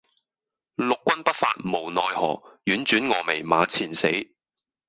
[0.77, 4.09] 六軍不發無奈何，宛轉蛾眉馬前死。